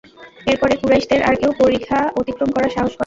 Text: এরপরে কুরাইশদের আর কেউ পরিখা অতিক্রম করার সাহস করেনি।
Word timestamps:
এরপরে 0.47 0.73
কুরাইশদের 0.81 1.21
আর 1.23 1.35
কেউ 1.41 1.51
পরিখা 1.61 1.99
অতিক্রম 2.19 2.49
করার 2.53 2.71
সাহস 2.71 2.91
করেনি। 2.91 2.99